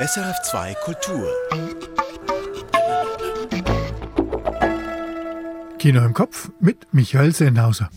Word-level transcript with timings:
SRF2 0.00 0.74
Kultur. 0.76 1.28
Kino 5.78 6.02
im 6.02 6.14
Kopf 6.14 6.50
mit 6.58 6.86
Michael 6.94 7.34
Sennhauser. 7.34 7.90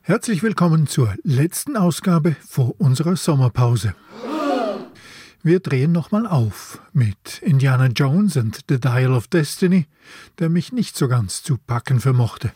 Herzlich 0.00 0.42
willkommen 0.42 0.86
zur 0.86 1.14
letzten 1.22 1.76
Ausgabe 1.76 2.34
vor 2.48 2.72
unserer 2.78 3.16
Sommerpause. 3.16 3.94
Wir 5.42 5.60
drehen 5.60 5.92
nochmal 5.92 6.26
auf 6.26 6.80
mit 6.94 7.42
Indiana 7.42 7.88
Jones 7.88 8.38
and 8.38 8.58
the 8.70 8.80
Dial 8.80 9.12
of 9.12 9.28
Destiny, 9.28 9.84
der 10.38 10.48
mich 10.48 10.72
nicht 10.72 10.96
so 10.96 11.08
ganz 11.08 11.42
zu 11.42 11.58
packen 11.58 12.00
vermochte. 12.00 12.52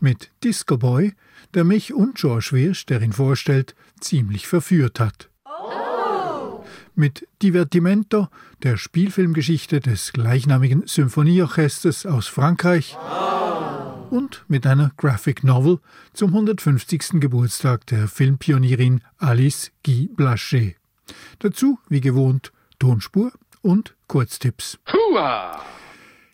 Mit 0.00 0.30
Disco 0.44 0.76
Boy, 0.78 1.14
der 1.54 1.64
mich 1.64 1.92
und 1.92 2.16
George 2.16 2.50
Wirsch, 2.52 2.86
der 2.86 3.02
ihn 3.02 3.12
vorstellt, 3.12 3.74
ziemlich 4.00 4.46
verführt 4.46 5.00
hat. 5.00 5.28
Mit 6.94 7.26
Divertimento, 7.42 8.28
der 8.62 8.76
Spielfilmgeschichte 8.76 9.80
des 9.80 10.12
gleichnamigen 10.12 10.86
Symphonieorchesters 10.86 12.06
aus 12.06 12.26
Frankreich. 12.26 12.96
Und 14.10 14.44
mit 14.48 14.66
einer 14.66 14.92
Graphic 14.96 15.44
Novel 15.44 15.80
zum 16.12 16.30
150. 16.30 17.20
Geburtstag 17.20 17.86
der 17.86 18.08
Filmpionierin 18.08 19.02
Alice 19.18 19.70
Guy 19.84 20.10
Blaché. 20.16 20.74
Dazu, 21.40 21.78
wie 21.88 22.00
gewohnt, 22.00 22.52
Tonspur 22.78 23.32
und 23.62 23.94
Kurztipps. 24.06 24.78
Hua! 24.92 25.60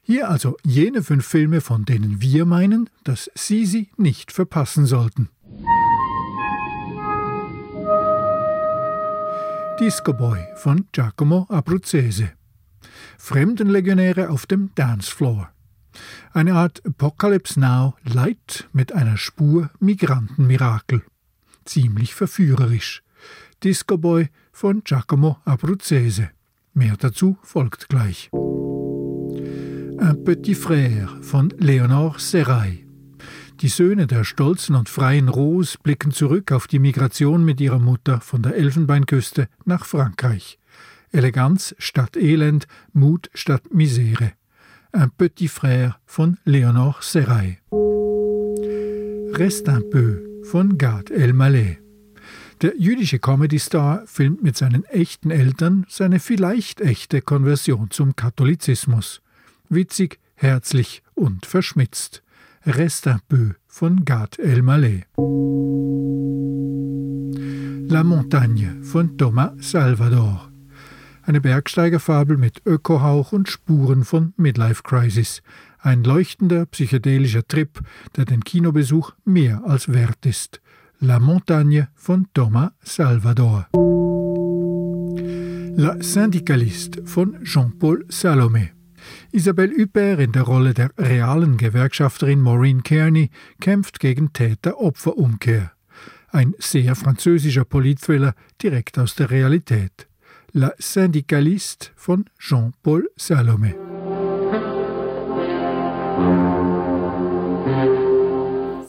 Hier 0.07 0.29
also 0.29 0.59
jene 0.63 1.03
fünf 1.03 1.27
Filme, 1.27 1.63
von 1.63 1.87
denen 1.87 2.21
wir 2.21 2.45
meinen, 2.45 2.91
dass 3.05 3.31
Sie 3.35 3.65
sie 3.65 3.89
nicht 3.97 4.33
verpassen 4.33 4.85
sollten. 4.85 5.31
Disco 9.81 10.13
Boy 10.13 10.47
von 10.57 10.87
Giacomo 10.93 11.47
Abruzzese. 11.49 12.33
Fremdenlegionäre 13.19 14.29
auf 14.29 14.45
dem 14.45 14.71
Dancefloor. 14.75 15.49
Eine 16.35 16.55
Art 16.55 16.83
Apocalypse 16.87 17.59
Now 17.59 17.95
Light 18.05 18.69
mit 18.75 18.93
einer 18.93 19.17
Spur 19.17 19.71
Migrantenmirakel. 19.81 21.03
Ziemlich 21.65 22.15
verführerisch. 22.15 23.03
Disco 23.63 23.97
Boy 23.97 24.29
von 24.53 24.85
Giacomo 24.85 25.39
Abruzzese. 25.47 26.31
Mehr 26.75 26.97
dazu 26.99 27.39
folgt 27.43 27.89
gleich. 27.89 28.31
Un 29.99 30.15
Petit 30.25 30.55
Frère 30.55 31.23
von 31.23 31.53
Leonore 31.59 32.19
Serrai. 32.19 32.85
Die 33.61 33.69
Söhne 33.69 34.07
der 34.07 34.25
stolzen 34.25 34.75
und 34.75 34.89
freien 34.89 35.29
Rose 35.29 35.77
blicken 35.83 36.11
zurück 36.11 36.53
auf 36.53 36.67
die 36.67 36.79
Migration 36.79 37.45
mit 37.45 37.61
ihrer 37.61 37.79
Mutter 37.79 38.21
von 38.21 38.43
der 38.43 38.57
Elfenbeinküste 38.57 39.49
nach 39.65 39.85
Frankreich. 39.85 40.59
Eleganz 41.13 41.75
statt 41.79 42.17
Elend, 42.17 42.67
Mut 42.93 43.31
statt 43.35 43.73
Misere. 43.73 44.33
Un 44.95 45.11
Petit 45.17 45.51
Frère 45.51 45.95
von 46.07 46.39
Leonore 46.45 46.99
Serrai. 47.01 47.59
Reste 49.37 49.73
un 49.73 49.83
peu 49.91 50.23
von 50.45 50.79
Gad 50.79 51.11
Elmaleh. 51.11 51.79
Der 52.63 52.77
jüdische 52.79 53.19
Comedy-Star 53.19 54.05
filmt 54.07 54.43
mit 54.43 54.57
seinen 54.57 54.85
echten 54.85 55.31
Eltern 55.31 55.85
seine 55.89 56.21
vielleicht 56.21 56.81
echte 56.81 57.21
Konversion 57.21 57.91
zum 57.91 58.17
Katholizismus. 58.17 59.21
Witzig, 59.69 60.19
herzlich 60.35 61.03
und 61.15 61.47
verschmitzt. 61.47 62.23
Peu 63.29 63.55
von 63.67 64.05
Gad 64.05 64.39
Elmaleh. 64.39 65.05
La 67.89 68.03
Montagne 68.03 68.83
von 68.83 69.17
Thomas 69.19 69.53
Salvador. 69.59 70.51
Eine 71.23 71.41
Bergsteigerfabel 71.41 72.37
mit 72.37 72.63
Ökohauch 72.67 73.33
und 73.33 73.49
Spuren 73.49 74.05
von 74.05 74.35
Midlife 74.37 74.83
Crisis. 74.83 75.43
Ein 75.79 76.05
leuchtender 76.05 76.67
psychedelischer 76.67 77.47
Trip, 77.47 77.81
der 78.17 78.27
den 78.27 78.45
Kinobesuch 78.45 79.13
mehr 79.25 79.63
als 79.65 79.89
wert 79.89 80.27
ist. 80.27 80.61
La 81.01 81.19
Montagne 81.19 81.89
von 81.95 82.29
Thomas 82.35 82.73
Salvador. 82.83 83.69
La 85.77 85.97
Syndicaliste 86.01 87.05
von 87.07 87.43
Jean-Paul 87.43 88.07
Salomé. 88.09 88.74
Isabelle 89.33 89.75
Huppert 89.77 90.21
in 90.21 90.33
der 90.33 90.43
Rolle 90.43 90.75
der 90.75 90.91
realen 90.99 91.57
Gewerkschafterin 91.57 92.41
Maureen 92.41 92.83
Kearney 92.83 93.31
kämpft 93.61 94.01
gegen 94.01 94.33
Täter-Opfer-Umkehr. 94.33 95.73
Ein 96.31 96.55
sehr 96.59 96.95
französischer 96.97 97.65
Politthriller 97.65 98.35
direkt 98.63 98.99
aus 98.99 99.15
der 99.15 99.31
Realität. 99.31 100.09
La 100.53 100.73
Syndicaliste 100.79 101.89
von 101.97 102.25
Jean-Paul 102.39 103.09
Salomé. 103.19 103.75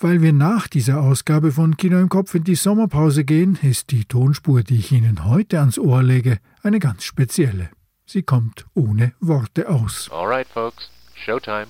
Weil 0.02 0.22
wir 0.22 0.34
nach 0.34 0.68
dieser 0.68 1.02
Ausgabe 1.02 1.52
von 1.52 1.78
Kino 1.78 1.98
im 2.00 2.10
Kopf 2.10 2.36
in 2.36 2.44
die 2.44 2.56
Sommerpause 2.56 3.26
gehen, 3.26 3.58
ist 3.64 3.90
die 3.92 4.06
Tonspur, 4.06 4.62
die 4.62 4.76
ich 4.76 4.92
Ihnen 4.92 5.26
heute 5.26 5.60
ans 5.60 5.80
Ohr 5.80 6.04
lege, 6.04 6.38
eine 6.62 6.80
ganz 6.80 7.04
spezielle. 7.04 7.70
Sie 8.06 8.24
kommt 8.24 8.66
ohne 8.74 9.14
Worte 9.20 9.70
aus. 9.70 10.10
Alright, 10.12 10.48
folks, 10.48 10.90
Showtime. 11.16 11.68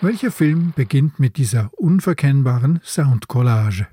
Welcher 0.00 0.30
Film 0.30 0.72
beginnt 0.76 1.18
mit 1.18 1.38
dieser 1.38 1.70
unverkennbaren 1.76 2.80
Soundcollage? 2.84 3.88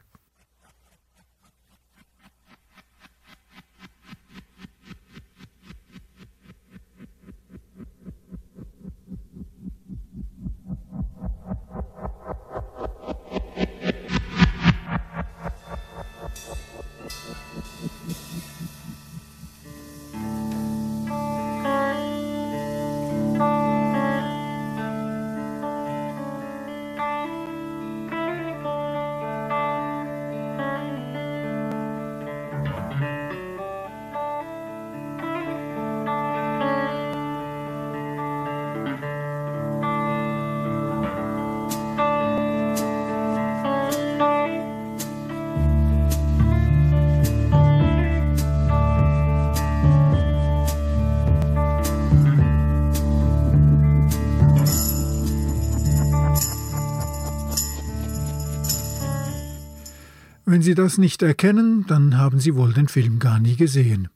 Wenn 60.56 60.62
Sie 60.62 60.74
das 60.74 60.98
nicht 60.98 61.22
erkennen, 61.22 61.86
dann 61.86 62.18
haben 62.18 62.40
Sie 62.40 62.56
wohl 62.56 62.72
den 62.72 62.88
Film 62.88 63.20
gar 63.20 63.42
nie 63.42 63.58
gesehen. 63.58 64.08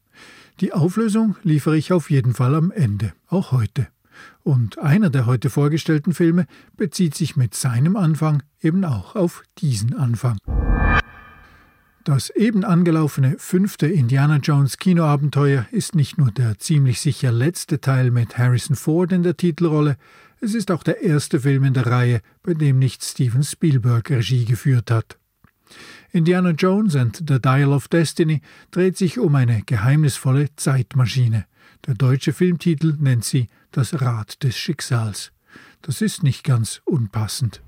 Die 0.62 0.72
Auflösung 0.72 1.36
liefere 1.44 1.76
ich 1.76 1.92
auf 1.92 2.10
jeden 2.10 2.34
Fall 2.34 2.56
am 2.56 2.72
Ende, 2.72 3.12
auch 3.28 3.52
heute. 3.52 3.90
Und 4.44 4.80
einer 4.80 5.10
der 5.10 5.26
heute 5.26 5.50
vorgestellten 5.50 6.14
Filme 6.14 6.46
bezieht 6.78 7.14
sich 7.14 7.36
mit 7.36 7.56
seinem 7.56 7.98
Anfang 7.98 8.42
eben 8.62 8.86
auch 8.86 9.18
auf 9.18 9.44
diesen 9.58 9.94
Anfang. 9.94 10.38
Das 12.06 12.30
eben 12.30 12.64
angelaufene 12.64 13.35
fünfte 13.38 13.88
Indiana 13.88 14.38
Jones 14.38 14.78
Kinoabenteuer 14.78 15.66
ist 15.72 15.94
nicht 15.94 16.18
nur 16.18 16.32
der 16.32 16.58
ziemlich 16.58 17.02
sicher 17.02 17.34
letzte 17.34 17.82
Teil 17.82 18.12
mit 18.12 18.38
Harrison 18.38 18.78
Ford 18.78 19.12
in 19.12 19.24
der 19.24 19.35
Titelrolle, 19.35 19.97
es 20.40 20.56
ist 20.56 20.72
auch 20.72 20.84
der 20.84 21.02
erste 21.02 21.42
Film 21.42 21.66
in 21.66 21.74
der 21.74 21.88
Reihe, 21.88 22.22
bei 22.44 22.53
dem 22.53 22.80
nicht 22.80 23.03
Steven 23.03 23.44
Spielberg 23.44 24.09
Regie 24.09 24.46
geführt 24.46 24.90
hat. 24.90 25.19
Indiana 26.11 26.52
Jones 26.52 26.96
and 26.96 27.16
the 27.28 27.40
Dial 27.40 27.72
of 27.72 27.88
Destiny 27.88 28.41
dreht 28.72 28.97
sich 28.97 29.20
um 29.20 29.35
eine 29.35 29.61
geheimnisvolle 29.61 30.47
Zeitmaschine. 30.56 31.46
Der 31.85 31.94
deutsche 31.94 32.34
Filmtitel 32.34 32.96
nennt 33.00 33.23
sie 33.23 33.47
Das 33.72 34.02
Rad 34.02 34.41
des 34.44 34.58
Schicksals. 34.58 35.32
Das 35.82 36.02
ist 36.02 36.23
nicht 36.23 36.44
ganz 36.44 36.82
unpassend. 36.85 37.61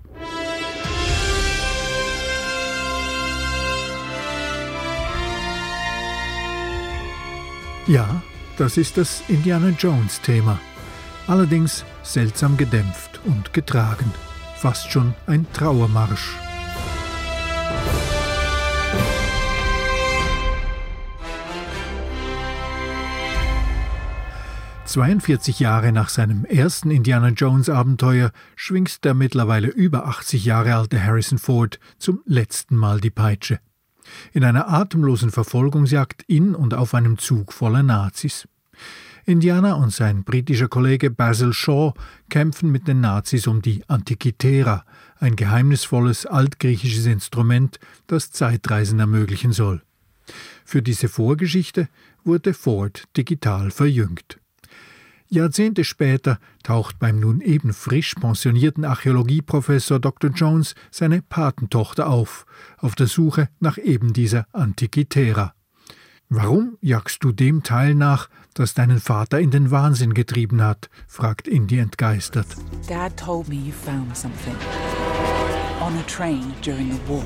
Ja, 7.87 8.21
das 8.57 8.77
ist 8.77 8.97
das 8.97 9.23
Indiana 9.27 9.69
Jones 9.69 10.19
Thema. 10.21 10.59
Allerdings 11.27 11.85
seltsam 12.03 12.57
gedämpft 12.57 13.21
und 13.25 13.53
getragen. 13.53 14.11
Fast 14.57 14.91
schon 14.91 15.13
ein 15.27 15.45
Trauermarsch. 15.53 16.50
42 24.91 25.61
Jahre 25.61 25.93
nach 25.93 26.09
seinem 26.09 26.43
ersten 26.43 26.91
Indiana 26.91 27.29
Jones 27.29 27.69
Abenteuer 27.69 28.33
schwingt 28.57 29.05
der 29.05 29.13
mittlerweile 29.13 29.69
über 29.69 30.05
80 30.05 30.43
Jahre 30.43 30.75
alte 30.75 31.01
Harrison 31.01 31.37
Ford 31.37 31.79
zum 31.97 32.21
letzten 32.25 32.75
Mal 32.75 32.99
die 32.99 33.09
Peitsche. 33.09 33.61
In 34.33 34.43
einer 34.43 34.67
atemlosen 34.67 35.31
Verfolgungsjagd 35.31 36.23
in 36.27 36.53
und 36.53 36.73
auf 36.73 36.93
einem 36.93 37.17
Zug 37.17 37.53
voller 37.53 37.83
Nazis. 37.83 38.49
Indiana 39.23 39.75
und 39.75 39.93
sein 39.93 40.25
britischer 40.25 40.67
Kollege 40.67 41.09
Basil 41.09 41.53
Shaw 41.53 41.93
kämpfen 42.29 42.69
mit 42.69 42.89
den 42.89 42.99
Nazis 42.99 43.47
um 43.47 43.61
die 43.61 43.85
Antikythera, 43.87 44.83
ein 45.21 45.37
geheimnisvolles 45.37 46.25
altgriechisches 46.25 47.05
Instrument, 47.05 47.79
das 48.07 48.31
Zeitreisen 48.31 48.99
ermöglichen 48.99 49.53
soll. 49.53 49.83
Für 50.65 50.81
diese 50.81 51.07
Vorgeschichte 51.07 51.87
wurde 52.25 52.53
Ford 52.53 53.05
digital 53.15 53.71
verjüngt. 53.71 54.40
Jahrzehnte 55.33 55.85
später 55.85 56.39
taucht 56.61 56.99
beim 56.99 57.17
nun 57.17 57.39
eben 57.39 57.71
frisch 57.71 58.15
pensionierten 58.15 58.83
Archäologieprofessor 58.83 59.97
Dr. 59.97 60.29
Jones 60.31 60.75
seine 60.91 61.21
Patentochter 61.21 62.07
auf, 62.07 62.45
auf 62.77 62.95
der 62.95 63.07
Suche 63.07 63.47
nach 63.61 63.77
eben 63.77 64.11
dieser 64.11 64.45
Antikythera. 64.51 65.53
Warum 66.27 66.77
jagst 66.81 67.23
du 67.23 67.31
dem 67.31 67.63
Teil 67.63 67.95
nach, 67.95 68.29
das 68.53 68.73
deinen 68.73 68.99
Vater 68.99 69.39
in 69.39 69.51
den 69.51 69.71
Wahnsinn 69.71 70.13
getrieben 70.13 70.61
hat? 70.61 70.89
fragt 71.07 71.47
Indy 71.47 71.79
entgeistert. 71.79 72.47
Dad 72.89 73.15
told 73.15 73.47
me 73.47 73.55
you 73.55 73.71
found 73.71 74.15
something. 74.17 74.55
On 75.79 75.97
a 75.97 76.03
train 76.07 76.53
during 76.61 76.91
the 76.91 76.99
war. 77.07 77.23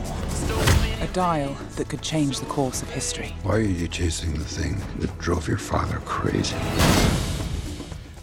A 1.02 1.08
dial 1.14 1.56
that 1.76 1.90
could 1.90 2.04
change 2.04 2.40
the 2.40 2.46
course 2.46 2.84
of 2.84 2.90
history. 2.94 3.34
Why 3.42 3.54
are 3.54 3.62
you 3.62 3.88
chasing 3.88 4.34
the 4.34 4.46
thing 4.46 4.78
that 5.00 5.10
drove 5.18 5.48
your 5.50 5.60
father 5.60 6.00
crazy? 6.06 6.56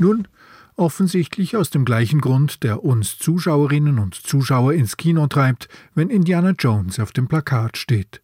Nun, 0.02 0.26
offensichtlich 0.74 1.56
aus 1.56 1.70
dem 1.70 1.84
gleichen 1.84 2.20
Grund, 2.20 2.64
der 2.64 2.82
uns 2.82 3.20
Zuschauerinnen 3.20 4.00
und 4.00 4.16
Zuschauer 4.16 4.72
ins 4.72 4.96
Kino 4.96 5.28
treibt, 5.28 5.68
wenn 5.94 6.10
Indiana 6.10 6.54
Jones 6.58 6.98
auf 6.98 7.12
dem 7.12 7.28
Plakat 7.28 7.76
steht. 7.76 8.20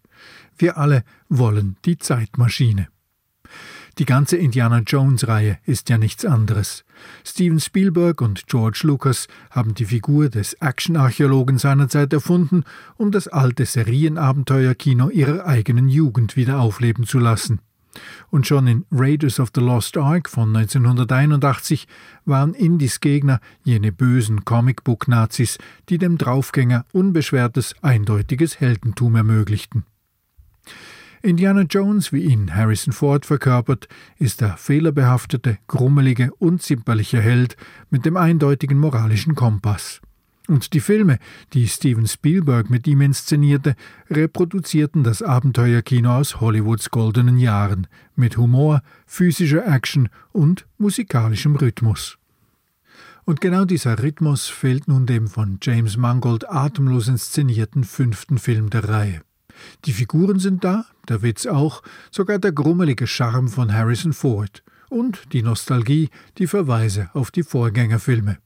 Wir 0.56 0.76
alle 0.76 1.04
wollen 1.28 1.76
die 1.84 1.96
Zeitmaschine. 1.96 2.88
Die 3.98 4.06
ganze 4.06 4.36
Indiana 4.36 4.80
Jones-Reihe 4.80 5.58
ist 5.66 5.88
ja 5.88 5.98
nichts 5.98 6.24
anderes. 6.24 6.84
Steven 7.24 7.60
Spielberg 7.60 8.22
und 8.22 8.48
George 8.48 8.80
Lucas 8.82 9.28
haben 9.52 9.74
die 9.74 9.84
Figur 9.84 10.30
des 10.30 10.54
Actionarchäologen 10.54 11.58
seinerzeit 11.58 12.12
erfunden, 12.12 12.64
um 12.96 13.12
das 13.12 13.28
alte 13.28 13.64
Serienabenteuerkino 13.64 15.10
ihrer 15.10 15.46
eigenen 15.46 15.88
Jugend 15.88 16.34
wieder 16.34 16.58
aufleben 16.58 17.06
zu 17.06 17.20
lassen. 17.20 17.60
Und 18.30 18.46
schon 18.46 18.66
in 18.66 18.84
Raiders 18.90 19.40
of 19.40 19.50
the 19.54 19.60
Lost 19.60 19.96
Ark 19.96 20.28
von 20.28 20.54
1981 20.54 21.86
waren 22.24 22.54
Indies 22.54 23.00
Gegner 23.00 23.40
jene 23.64 23.92
bösen 23.92 24.44
Comicbook-Nazis, 24.44 25.58
die 25.88 25.98
dem 25.98 26.18
Draufgänger 26.18 26.84
unbeschwertes, 26.92 27.74
eindeutiges 27.82 28.60
Heldentum 28.60 29.16
ermöglichten. 29.16 29.84
Indiana 31.22 31.62
Jones, 31.62 32.12
wie 32.12 32.22
ihn 32.22 32.54
Harrison 32.54 32.92
Ford 32.92 33.26
verkörpert, 33.26 33.88
ist 34.18 34.40
der 34.40 34.56
fehlerbehaftete, 34.56 35.58
grummelige, 35.66 36.32
unzimperliche 36.38 37.20
Held 37.20 37.56
mit 37.90 38.06
dem 38.06 38.16
eindeutigen 38.16 38.78
moralischen 38.78 39.34
Kompass. 39.34 40.00
Und 40.48 40.72
die 40.72 40.80
Filme, 40.80 41.18
die 41.52 41.68
Steven 41.68 42.06
Spielberg 42.06 42.70
mit 42.70 42.86
ihm 42.86 43.02
inszenierte, 43.02 43.76
reproduzierten 44.08 45.04
das 45.04 45.20
Abenteuerkino 45.20 46.16
aus 46.16 46.40
Hollywoods 46.40 46.90
goldenen 46.90 47.36
Jahren 47.36 47.86
mit 48.16 48.38
Humor, 48.38 48.80
physischer 49.06 49.66
Action 49.66 50.08
und 50.32 50.66
musikalischem 50.78 51.54
Rhythmus. 51.54 52.16
Und 53.26 53.42
genau 53.42 53.66
dieser 53.66 54.02
Rhythmus 54.02 54.48
fehlt 54.48 54.88
nun 54.88 55.04
dem 55.04 55.28
von 55.28 55.58
James 55.60 55.98
Mangold 55.98 56.48
atemlos 56.48 57.08
inszenierten 57.08 57.84
fünften 57.84 58.38
Film 58.38 58.70
der 58.70 58.88
Reihe. 58.88 59.20
Die 59.84 59.92
Figuren 59.92 60.38
sind 60.38 60.64
da, 60.64 60.86
der 61.10 61.20
Witz 61.20 61.44
auch, 61.44 61.82
sogar 62.10 62.38
der 62.38 62.52
grummelige 62.52 63.06
Charme 63.06 63.48
von 63.48 63.70
Harrison 63.70 64.14
Ford 64.14 64.62
und 64.88 65.30
die 65.34 65.42
Nostalgie, 65.42 66.08
die 66.38 66.46
Verweise 66.46 67.10
auf 67.12 67.30
die 67.30 67.42
Vorgängerfilme. 67.42 68.38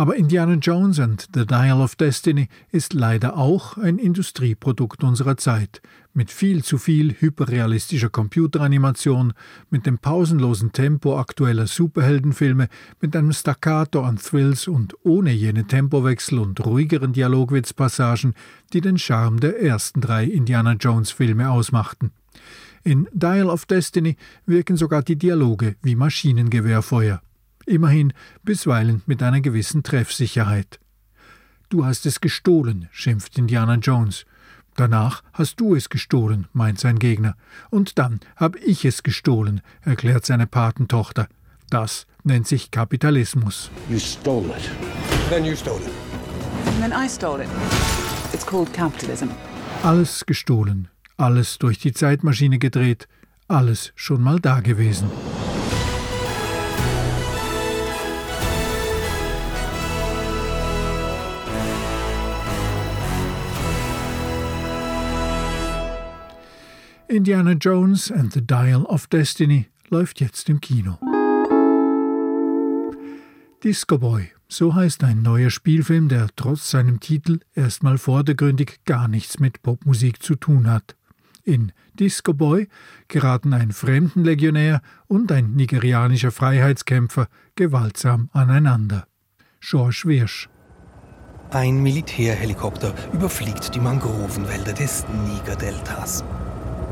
Aber 0.00 0.16
Indiana 0.16 0.54
Jones 0.54 0.98
and 0.98 1.28
the 1.34 1.44
Dial 1.44 1.82
of 1.82 1.94
Destiny 1.94 2.48
ist 2.72 2.94
leider 2.94 3.36
auch 3.36 3.76
ein 3.76 3.98
Industrieprodukt 3.98 5.04
unserer 5.04 5.36
Zeit, 5.36 5.82
mit 6.14 6.30
viel 6.30 6.64
zu 6.64 6.78
viel 6.78 7.12
hyperrealistischer 7.20 8.08
Computeranimation, 8.08 9.34
mit 9.68 9.84
dem 9.84 9.98
pausenlosen 9.98 10.72
Tempo 10.72 11.18
aktueller 11.18 11.66
Superheldenfilme, 11.66 12.68
mit 13.02 13.14
einem 13.14 13.34
Staccato 13.34 14.02
an 14.02 14.16
Thrills 14.16 14.68
und 14.68 14.94
ohne 15.04 15.32
jene 15.32 15.66
Tempowechsel 15.66 16.38
und 16.38 16.64
ruhigeren 16.64 17.12
Dialogwitzpassagen, 17.12 18.32
die 18.72 18.80
den 18.80 18.96
Charme 18.96 19.38
der 19.38 19.60
ersten 19.60 20.00
drei 20.00 20.24
Indiana 20.24 20.76
Jones 20.80 21.10
Filme 21.10 21.50
ausmachten. 21.50 22.10
In 22.84 23.06
Dial 23.12 23.50
of 23.50 23.66
Destiny 23.66 24.16
wirken 24.46 24.78
sogar 24.78 25.02
die 25.02 25.16
Dialoge 25.16 25.76
wie 25.82 25.94
Maschinengewehrfeuer 25.94 27.20
immerhin 27.70 28.12
bisweilen 28.42 29.02
mit 29.06 29.22
einer 29.22 29.40
gewissen 29.40 29.82
Treffsicherheit. 29.82 30.80
Du 31.68 31.84
hast 31.84 32.04
es 32.04 32.20
gestohlen, 32.20 32.88
schimpft 32.90 33.38
Indiana 33.38 33.76
Jones. 33.76 34.26
Danach 34.74 35.22
hast 35.32 35.60
du 35.60 35.74
es 35.74 35.88
gestohlen, 35.88 36.48
meint 36.52 36.80
sein 36.80 36.98
Gegner. 36.98 37.36
Und 37.70 37.98
dann 37.98 38.20
hab 38.36 38.56
ich 38.56 38.84
es 38.84 39.02
gestohlen, 39.02 39.60
erklärt 39.82 40.26
seine 40.26 40.46
Patentochter. 40.46 41.28
Das 41.70 42.06
nennt 42.24 42.48
sich 42.48 42.70
Kapitalismus. 42.70 43.70
You 43.88 43.98
stole 43.98 44.48
it. 44.48 44.70
Then 45.28 45.44
you 45.44 45.54
stole 45.54 45.80
it. 45.80 45.92
And 46.66 46.80
then 46.80 46.92
I 46.92 47.08
stole 47.08 47.42
it. 47.42 47.48
It's 48.32 48.44
called 48.44 48.72
capitalism. 48.72 49.28
Alles 49.82 50.26
gestohlen, 50.26 50.88
alles 51.16 51.58
durch 51.58 51.78
die 51.78 51.92
Zeitmaschine 51.92 52.58
gedreht, 52.58 53.08
alles 53.48 53.92
schon 53.94 54.22
mal 54.22 54.40
dagewesen. 54.40 55.08
Indiana 67.10 67.54
Jones 67.54 68.12
and 68.12 68.32
the 68.32 68.40
Dial 68.40 68.84
of 68.84 69.08
Destiny 69.08 69.66
läuft 69.88 70.20
jetzt 70.20 70.48
im 70.48 70.60
Kino. 70.60 70.96
Disco 73.64 73.98
Boy, 73.98 74.30
so 74.46 74.76
heißt 74.76 75.02
ein 75.02 75.20
neuer 75.20 75.50
Spielfilm, 75.50 76.08
der 76.08 76.28
trotz 76.36 76.70
seinem 76.70 77.00
Titel 77.00 77.40
erstmal 77.52 77.98
vordergründig 77.98 78.84
gar 78.84 79.08
nichts 79.08 79.40
mit 79.40 79.60
Popmusik 79.62 80.22
zu 80.22 80.36
tun 80.36 80.70
hat. 80.70 80.94
In 81.42 81.72
Disco 81.94 82.32
Boy 82.32 82.68
geraten 83.08 83.54
ein 83.54 83.72
Fremdenlegionär 83.72 84.80
und 85.08 85.32
ein 85.32 85.54
nigerianischer 85.54 86.30
Freiheitskämpfer 86.30 87.26
gewaltsam 87.56 88.30
aneinander. 88.32 89.08
George 89.60 90.02
Wirsch. 90.04 90.48
Ein 91.50 91.82
Militärhelikopter 91.82 92.94
überfliegt 93.12 93.74
die 93.74 93.80
Mangrovenwälder 93.80 94.74
des 94.74 95.04
Niger-Deltas. 95.26 96.22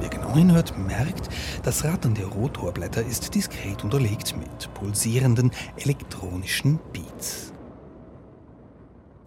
Wer 0.01 0.09
genau 0.11 0.35
hinhört, 0.35 0.79
merkt, 0.79 1.29
das 1.65 1.85
Rattern 1.85 2.15
der 2.15 2.27
Rotorblätter 2.27 3.05
ist 3.05 3.35
diskret 3.35 3.83
unterlegt 3.83 4.37
mit 4.37 4.73
pulsierenden 4.75 5.51
elektronischen 5.77 6.79
Beats. 6.93 7.53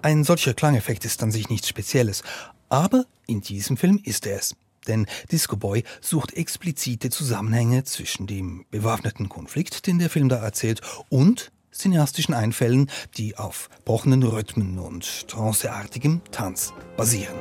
Ein 0.01 0.23
solcher 0.23 0.53
Klangeffekt 0.53 1.05
ist 1.05 1.21
an 1.21 1.31
sich 1.31 1.49
nichts 1.49 1.67
Spezielles, 1.67 2.23
aber 2.69 3.05
in 3.27 3.41
diesem 3.41 3.77
Film 3.77 3.99
ist 4.03 4.25
er 4.25 4.37
es. 4.37 4.55
Denn 4.87 5.05
Disco 5.31 5.57
Boy 5.57 5.83
sucht 5.99 6.33
explizite 6.33 7.09
Zusammenhänge 7.09 7.83
zwischen 7.83 8.25
dem 8.25 8.65
bewaffneten 8.71 9.29
Konflikt, 9.29 9.85
den 9.85 9.99
der 9.99 10.09
Film 10.09 10.29
da 10.29 10.37
erzählt, 10.37 10.81
und 11.09 11.51
cineastischen 11.71 12.33
Einfällen, 12.33 12.89
die 13.17 13.37
auf 13.37 13.69
pochenden 13.85 14.23
Rhythmen 14.23 14.79
und 14.79 15.27
tranceartigem 15.27 16.21
Tanz 16.31 16.73
basieren. 16.97 17.35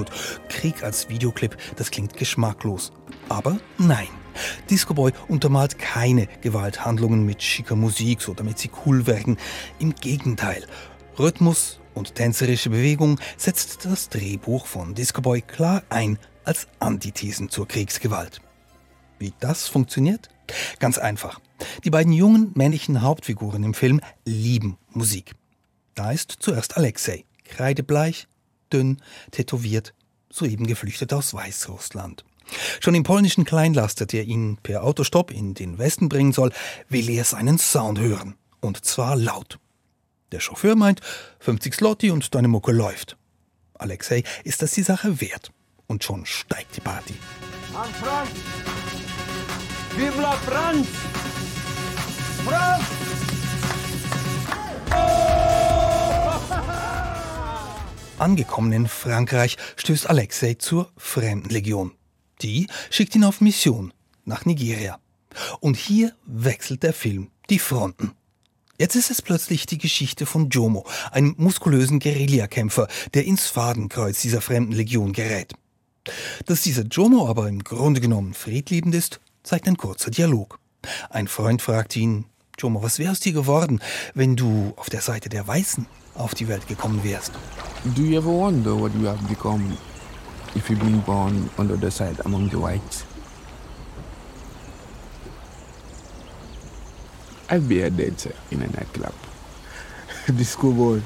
Gut, 0.00 0.10
Krieg 0.48 0.82
als 0.82 1.10
Videoclip, 1.10 1.58
das 1.76 1.90
klingt 1.90 2.16
geschmacklos. 2.16 2.90
Aber 3.28 3.58
nein. 3.76 4.08
Disco 4.70 4.94
Boy 4.94 5.12
untermalt 5.28 5.78
keine 5.78 6.26
Gewalthandlungen 6.40 7.26
mit 7.26 7.42
schicker 7.42 7.76
Musik, 7.76 8.22
so 8.22 8.32
damit 8.32 8.58
sie 8.58 8.70
cool 8.86 9.06
wirken. 9.06 9.36
Im 9.78 9.94
Gegenteil. 9.94 10.64
Rhythmus 11.18 11.80
und 11.92 12.14
tänzerische 12.14 12.70
Bewegung 12.70 13.20
setzt 13.36 13.84
das 13.84 14.08
Drehbuch 14.08 14.64
von 14.64 14.94
Disco 14.94 15.20
Boy 15.20 15.42
klar 15.42 15.82
ein 15.90 16.18
als 16.46 16.66
Antithesen 16.78 17.50
zur 17.50 17.68
Kriegsgewalt. 17.68 18.40
Wie 19.18 19.34
das 19.38 19.68
funktioniert? 19.68 20.30
Ganz 20.78 20.96
einfach. 20.96 21.40
Die 21.84 21.90
beiden 21.90 22.14
jungen 22.14 22.52
männlichen 22.54 23.02
Hauptfiguren 23.02 23.64
im 23.64 23.74
Film 23.74 24.00
lieben 24.24 24.78
Musik. 24.94 25.34
Da 25.94 26.10
ist 26.10 26.36
zuerst 26.40 26.78
Alexei, 26.78 27.26
kreidebleich, 27.44 28.28
dünn, 28.72 29.02
tätowiert, 29.30 29.94
soeben 30.30 30.66
geflüchtet 30.66 31.12
aus 31.12 31.34
Weißrussland. 31.34 32.24
Schon 32.80 32.94
im 32.94 33.02
polnischen 33.02 33.44
Kleinlaster, 33.44 34.06
der 34.06 34.24
ihn 34.24 34.58
per 34.62 34.82
Autostopp 34.82 35.30
in 35.30 35.54
den 35.54 35.78
Westen 35.78 36.08
bringen 36.08 36.32
soll, 36.32 36.52
will 36.88 37.08
er 37.10 37.24
seinen 37.24 37.58
Sound 37.58 38.00
hören. 38.00 38.36
Und 38.60 38.84
zwar 38.84 39.16
laut. 39.16 39.58
Der 40.32 40.40
Chauffeur 40.40 40.76
meint, 40.76 41.00
50 41.40 41.74
Slotti 41.74 42.10
und 42.10 42.34
deine 42.34 42.48
Mucke 42.48 42.72
läuft. 42.72 43.16
Alexei 43.74 44.22
ist 44.44 44.62
das 44.62 44.72
die 44.72 44.82
Sache 44.82 45.20
wert. 45.20 45.50
Und 45.86 46.04
schon 46.04 46.26
steigt 46.26 46.76
die 46.76 46.80
Party. 46.80 47.14
An 47.74 47.88
Franz! 47.94 48.30
Vive 49.96 50.20
la 50.20 50.32
France! 50.32 50.88
Franz! 52.44 53.29
Angekommen 58.20 58.70
in 58.72 58.86
Frankreich 58.86 59.56
stößt 59.76 60.10
Alexei 60.10 60.52
zur 60.52 60.92
Fremdenlegion. 60.98 61.92
Die 62.42 62.66
schickt 62.90 63.14
ihn 63.14 63.24
auf 63.24 63.40
Mission 63.40 63.94
nach 64.26 64.44
Nigeria. 64.44 64.98
Und 65.60 65.78
hier 65.78 66.12
wechselt 66.26 66.82
der 66.82 66.92
Film 66.92 67.30
die 67.48 67.58
Fronten. 67.58 68.12
Jetzt 68.76 68.94
ist 68.94 69.10
es 69.10 69.22
plötzlich 69.22 69.64
die 69.64 69.78
Geschichte 69.78 70.26
von 70.26 70.50
Jomo, 70.50 70.86
einem 71.10 71.34
muskulösen 71.38 71.98
Guerillakämpfer, 71.98 72.88
der 73.14 73.24
ins 73.24 73.46
Fadenkreuz 73.46 74.20
dieser 74.20 74.42
fremden 74.42 74.72
Legion 74.72 75.14
gerät. 75.14 75.54
Dass 76.44 76.60
dieser 76.60 76.82
Jomo 76.82 77.26
aber 77.26 77.48
im 77.48 77.64
Grunde 77.64 78.02
genommen 78.02 78.34
friedliebend 78.34 78.94
ist, 78.94 79.20
zeigt 79.42 79.66
ein 79.66 79.78
kurzer 79.78 80.10
Dialog. 80.10 80.58
Ein 81.08 81.26
Freund 81.26 81.62
fragt 81.62 81.96
ihn, 81.96 82.26
Jomo, 82.58 82.82
was 82.82 82.98
wär's 82.98 83.20
dir 83.20 83.32
geworden, 83.32 83.80
wenn 84.12 84.36
du 84.36 84.74
auf 84.76 84.90
der 84.90 85.00
Seite 85.00 85.30
der 85.30 85.46
Weißen 85.46 85.86
auf 86.20 86.34
die 86.34 86.48
Welt 86.48 86.66
gekommen 86.68 87.02
wärst? 87.02 87.32
Do 87.96 88.02
you 88.02 88.18
ever 88.18 88.30
wonder 88.30 88.78
what 88.78 88.92
you 88.94 89.06
have 89.06 89.26
become 89.28 89.76
if 90.54 90.68
you've 90.68 90.84
been 90.84 91.00
born 91.02 91.48
under 91.58 91.76
the 91.76 91.90
side 91.90 92.20
among 92.24 92.50
the 92.50 92.58
whites? 92.58 93.04
I'd 97.50 97.68
be 97.68 97.82
a 97.82 97.90
dancer 97.90 98.34
in 98.50 98.62
a 98.62 98.66
nightclub. 98.66 99.14
Disco 100.36 100.70
boy, 100.70 101.00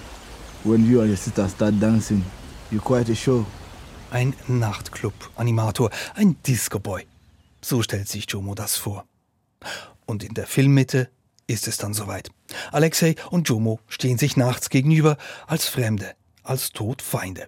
when 0.65 0.85
you 0.85 1.01
and 1.01 1.09
your 1.09 1.17
sister 1.17 1.49
start 1.49 1.79
dancing, 1.81 2.23
you're 2.71 2.83
quite 2.83 3.09
a 3.11 3.15
show. 3.15 3.47
Ein 4.11 4.35
Nachtclub-Animator, 4.47 5.91
ein 6.15 6.37
Disco-Boy. 6.47 7.07
So 7.61 7.83
stellt 7.83 8.09
sich 8.09 8.27
Jomo 8.29 8.55
das 8.55 8.77
vor. 8.77 9.07
Und 10.07 10.23
in 10.23 10.35
der 10.35 10.47
Filmmitte 10.47 11.09
ist 11.47 11.69
es 11.69 11.77
dann 11.77 11.95
soweit. 11.95 12.31
Alexei 12.73 13.17
und 13.31 13.49
Jomo 13.49 13.81
stehen 13.89 14.19
sich 14.19 14.37
nachts 14.37 14.71
gegenüber 14.71 15.17
als 15.47 15.69
Fremde, 15.69 16.15
als 16.43 16.71
Todfeinde. 16.71 17.47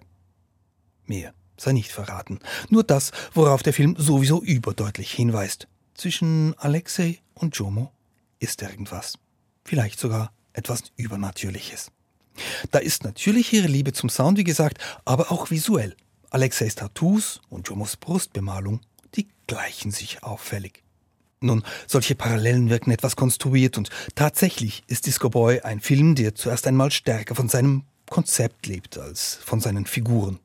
Mehr 1.05 1.33
sei 1.57 1.73
nicht 1.73 1.91
verraten. 1.91 2.39
Nur 2.69 2.83
das, 2.83 3.11
worauf 3.33 3.63
der 3.63 3.73
Film 3.73 3.95
sowieso 3.97 4.41
überdeutlich 4.41 5.11
hinweist. 5.11 5.67
Zwischen 5.95 6.53
Alexei 6.59 7.19
und 7.33 7.55
Jomo 7.55 7.91
ist 8.39 8.61
irgendwas. 8.61 9.17
Vielleicht 9.65 9.99
sogar 9.99 10.31
etwas 10.53 10.83
Übernatürliches. 10.95 11.91
Da 12.71 12.79
ist 12.79 13.03
natürlich 13.03 13.51
ihre 13.51 13.67
Liebe 13.67 13.93
zum 13.93 14.09
Sound, 14.09 14.37
wie 14.37 14.43
gesagt, 14.43 14.77
aber 15.05 15.31
auch 15.31 15.49
visuell. 15.49 15.95
Alexeis 16.29 16.75
Tattoos 16.75 17.41
und 17.49 17.67
Jomos 17.67 17.97
Brustbemalung, 17.97 18.81
die 19.15 19.27
gleichen 19.47 19.91
sich 19.91 20.23
auffällig. 20.23 20.83
Nun, 21.39 21.63
solche 21.85 22.15
Parallelen 22.15 22.69
wirken 22.69 22.89
etwas 22.89 23.15
konstruiert 23.15 23.77
und 23.77 23.89
tatsächlich 24.15 24.83
ist 24.87 25.05
Disco 25.05 25.29
Boy 25.29 25.59
ein 25.61 25.81
Film, 25.81 26.15
der 26.15 26.33
zuerst 26.33 26.65
einmal 26.65 26.89
stärker 26.89 27.35
von 27.35 27.47
seinem 27.47 27.83
Konzept 28.09 28.65
lebt 28.65 28.97
als 28.97 29.35
von 29.35 29.59
seinen 29.59 29.85
Figuren. 29.85 30.39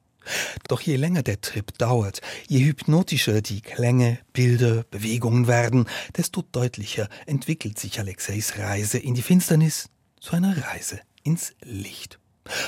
Doch 0.68 0.80
je 0.82 0.96
länger 0.96 1.22
der 1.22 1.40
Trip 1.40 1.76
dauert, 1.78 2.20
je 2.46 2.64
hypnotischer 2.64 3.40
die 3.40 3.62
Klänge, 3.62 4.18
Bilder, 4.32 4.84
Bewegungen 4.90 5.46
werden, 5.46 5.86
desto 6.16 6.42
deutlicher 6.42 7.08
entwickelt 7.26 7.78
sich 7.78 7.98
Alexeis 7.98 8.58
Reise 8.58 8.98
in 8.98 9.14
die 9.14 9.22
Finsternis 9.22 9.88
zu 10.20 10.36
einer 10.36 10.56
Reise 10.66 11.00
ins 11.24 11.54
Licht. 11.62 12.18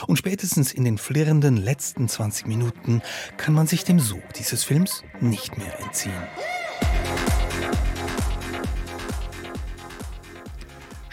Und 0.07 0.17
spätestens 0.17 0.73
in 0.73 0.85
den 0.85 0.99
flirrenden 0.99 1.57
letzten 1.57 2.09
20 2.09 2.47
Minuten 2.47 3.03
kann 3.37 3.55
man 3.55 3.67
sich 3.67 3.85
dem 3.85 4.01
Sog 4.01 4.23
dieses 4.35 4.65
Films 4.65 5.03
nicht 5.21 5.59
mehr 5.59 5.79
entziehen. 5.81 6.23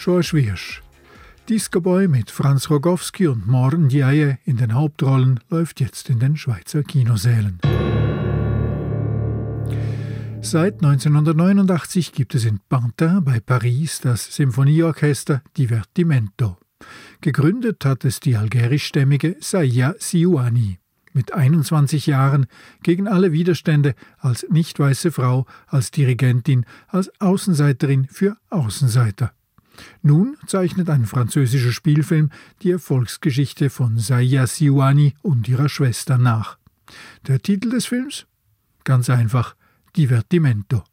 George 0.03 0.31
Wirsch 0.34 0.81
Disco 1.48 1.79
Boy 1.79 2.08
mit 2.08 2.31
Franz 2.31 2.72
Rogowski 2.72 3.27
und 3.27 3.46
Morten 3.46 3.88
Djaye 3.88 4.39
in 4.46 4.58
den 4.58 4.74
Hauptrollen 4.74 5.39
läuft 5.51 5.79
jetzt 5.79 6.10
in 6.10 6.17
den 6.17 6.36
Schweizer 6.38 6.81
Kinosälen. 6.81 7.60
Seit 10.41 10.84
1989 10.84 12.13
gibt 12.13 12.34
es 12.34 12.46
in 12.46 12.60
Pantin 12.67 13.24
bei 13.24 13.39
Paris 13.39 14.01
das 14.01 14.36
Symphonieorchester 14.36 15.43
Divertimento. 15.55 16.58
Gegründet 17.22 17.86
hat 17.86 18.03
es 18.03 18.20
die 18.20 18.36
algerischstämmige 18.36 19.38
Saïa 19.39 19.93
Siouani. 20.00 20.79
Mit 21.13 21.34
21 21.34 22.08
Jahren 22.08 22.48
gegen 22.81 23.08
alle 23.08 23.34
Widerstände 23.34 23.93
als 24.17 24.48
nicht 24.50 24.79
weiße 24.79 25.12
Frau, 25.12 25.46
als 25.67 25.91
Dirigentin, 25.91 26.65
als 26.88 27.12
Außenseiterin 27.22 28.08
für 28.10 28.38
Außenseiter. 28.50 29.31
Nun 30.01 30.38
zeichnet 30.48 30.90
ein 30.90 31.06
französischer 31.06 31.72
Spielfilm 31.72 32.30
die 32.62 32.72
Erfolgsgeschichte 32.72 33.70
von 33.70 33.98
Saya 33.98 34.48
Siwani 34.48 35.13
und 35.22 35.48
ihrer 35.48 35.70
Schwester 35.70 36.18
nach. 36.18 36.58
Der 37.28 37.42
Titel 37.42 37.70
des 37.70 37.86
Films? 37.86 38.25
Ganz 38.84 39.10
einfach 39.10 39.56
Divertimento. 39.96 40.84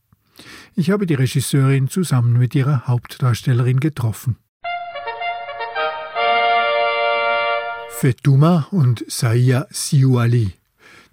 Ich 0.74 0.90
habe 0.90 1.06
die 1.06 1.14
Regisseurin 1.14 1.88
zusammen 1.88 2.38
mit 2.38 2.54
ihrer 2.54 2.86
Hauptdarstellerin 2.86 3.80
getroffen. 3.80 4.36
Fetouma 7.90 8.68
und 8.70 9.04
Saya 9.08 9.66
Siouali. 9.70 10.52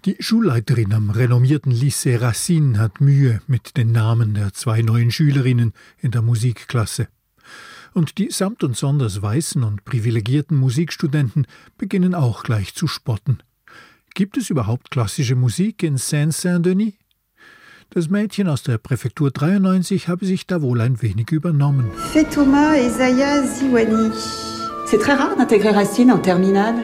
Die 0.04 0.16
Schulleiterin 0.20 0.92
am 0.92 1.10
renommierten 1.10 1.72
Lycée 1.72 2.20
Racine 2.20 2.78
hat 2.78 3.00
Mühe 3.00 3.40
mit 3.48 3.76
den 3.76 3.90
Namen 3.90 4.34
der 4.34 4.52
zwei 4.52 4.82
neuen 4.82 5.10
Schülerinnen 5.10 5.72
in 5.98 6.12
der 6.12 6.22
Musikklasse 6.22 7.08
und 7.96 8.18
die 8.18 8.30
samt 8.30 8.62
und 8.62 8.76
sonders 8.76 9.22
weißen 9.22 9.64
und 9.64 9.84
privilegierten 9.84 10.56
Musikstudenten 10.56 11.46
beginnen 11.78 12.14
auch 12.14 12.42
gleich 12.42 12.74
zu 12.74 12.86
spotten. 12.86 13.38
Gibt 14.14 14.36
es 14.36 14.50
überhaupt 14.50 14.90
klassische 14.90 15.34
Musik 15.34 15.82
in 15.82 15.96
Saint-Saint-Denis? 15.96 16.92
Das 17.90 18.10
Mädchen 18.10 18.48
aus 18.48 18.62
der 18.62 18.78
Präfektur 18.78 19.30
93 19.30 20.08
habe 20.08 20.26
sich 20.26 20.46
da 20.46 20.60
wohl 20.60 20.80
ein 20.80 21.00
wenig 21.00 21.30
übernommen. 21.30 21.90
Fetouma 22.12 22.76
Isaiah 22.76 23.44
Ziwani. 23.44 24.10
C'est 24.86 24.98
très 24.98 25.14
rare 25.14 25.36
d'intégrer 25.36 25.70
Racine 25.70 26.12
en 26.12 26.18
terminale. 26.18 26.76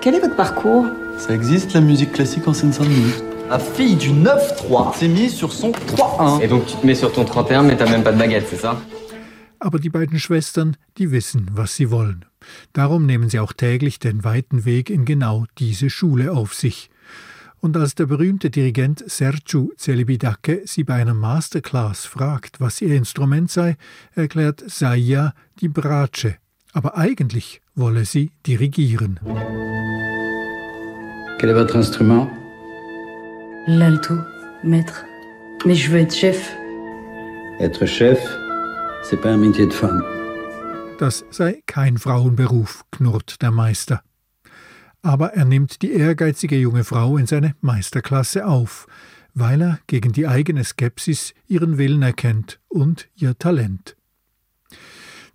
Quel 0.00 0.14
est 0.14 0.20
votre 0.20 0.36
parcours 0.36 0.86
Ça 1.18 1.34
existe 1.34 1.72
la 1.72 1.80
musique 1.80 2.12
classique 2.12 2.46
en 2.48 2.52
Seine-Saint-Denis. 2.52 3.14
La 3.48 3.58
fille 3.58 3.96
du 3.96 4.10
9-3 4.10 4.96
s'est 4.96 5.08
mise 5.08 5.34
sur 5.34 5.52
son 5.52 5.72
3-1. 5.72 6.42
Et 6.42 6.48
donc 6.48 6.66
tu 6.66 6.76
te 6.76 6.86
mets 6.86 6.94
sur 6.94 7.12
ton 7.12 7.24
31 7.24 7.62
mais 7.62 7.76
t'as 7.76 7.88
même 7.88 8.02
pas 8.02 8.12
de 8.12 8.18
baguette, 8.18 8.46
c'est 8.50 8.60
ça 8.60 8.78
aber 9.60 9.78
die 9.78 9.90
beiden 9.90 10.18
Schwestern, 10.18 10.76
die 10.98 11.10
wissen, 11.12 11.50
was 11.52 11.76
sie 11.76 11.90
wollen. 11.90 12.24
Darum 12.72 13.06
nehmen 13.06 13.28
sie 13.28 13.38
auch 13.38 13.52
täglich 13.52 13.98
den 13.98 14.24
weiten 14.24 14.64
Weg 14.64 14.90
in 14.90 15.04
genau 15.04 15.44
diese 15.58 15.90
Schule 15.90 16.32
auf 16.32 16.54
sich. 16.54 16.90
Und 17.60 17.76
als 17.76 17.94
der 17.94 18.06
berühmte 18.06 18.48
Dirigent 18.48 19.04
Sergiu 19.06 19.70
Celibidake 19.76 20.62
sie 20.64 20.82
bei 20.82 20.94
einer 20.94 21.12
Masterclass 21.12 22.06
fragt, 22.06 22.58
was 22.58 22.80
ihr 22.80 22.94
Instrument 22.94 23.50
sei, 23.50 23.76
erklärt 24.14 24.64
Saya 24.66 25.34
die 25.60 25.68
Bratsche, 25.68 26.36
aber 26.72 26.96
eigentlich 26.96 27.60
wolle 27.74 28.06
sie 28.06 28.30
dirigieren. 28.46 29.20
Quel 31.38 31.50
est 31.50 31.54
votre 31.54 31.76
instrument 31.76 32.30
L'alto, 33.66 34.14
maître. 34.62 35.04
Mais 35.66 35.74
je 35.74 35.90
veux 35.90 36.00
être 36.00 36.14
chef. 36.14 36.50
Être 37.60 37.86
chef 37.86 38.18
Das 40.98 41.24
sei 41.30 41.62
kein 41.66 41.96
Frauenberuf, 41.96 42.84
knurrt 42.90 43.40
der 43.42 43.50
Meister. 43.50 44.02
Aber 45.02 45.32
er 45.32 45.46
nimmt 45.46 45.82
die 45.82 45.92
ehrgeizige 45.92 46.56
junge 46.56 46.84
Frau 46.84 47.16
in 47.16 47.26
seine 47.26 47.54
Meisterklasse 47.60 48.46
auf, 48.46 48.86
weil 49.34 49.62
er 49.62 49.78
gegen 49.86 50.12
die 50.12 50.26
eigene 50.26 50.64
Skepsis 50.64 51.34
ihren 51.48 51.78
Willen 51.78 52.02
erkennt 52.02 52.60
und 52.68 53.08
ihr 53.16 53.38
Talent. 53.38 53.96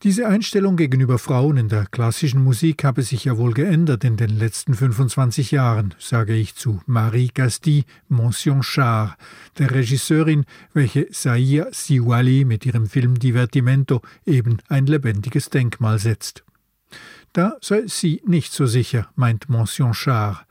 Diese 0.04 0.28
Einstellung 0.28 0.76
gegenüber 0.76 1.18
Frauen 1.18 1.58
in 1.58 1.70
der 1.70 1.86
klassischen 1.86 2.44
Musik 2.44 2.84
habe 2.84 3.02
sich 3.02 3.26
ja 3.26 3.38
wohl 3.38 3.54
geändert 3.54 4.04
in 4.04 4.18
den 4.18 4.38
letzten 4.38 4.74
25 4.74 5.52
Jahren, 5.52 5.94
sage 6.00 6.36
ich 6.36 6.56
zu 6.56 6.82
Marie 6.86 7.32
Gasti 7.34 7.86
Mention 8.10 8.62
Char, 8.62 9.18
der 9.58 9.72
Regisseurin, 9.72 10.46
welche 10.74 11.08
Saia 11.12 11.68
Siwali 11.72 12.44
mit 12.44 12.66
ihrem 12.66 12.88
Film 12.88 13.18
Divertimento 13.18 14.02
eben 14.26 14.58
ein 14.68 14.86
lebendiges 14.86 15.50
Denkmal 15.50 15.98
setzt. 15.98 16.44
Da 17.32 17.56
sei 17.62 17.84
sie 17.88 18.22
nicht 18.26 18.54
so 18.54 18.66
sicher, 18.66 19.10
meint 19.16 19.50
Mention 19.50 19.94
Char. 19.94 20.46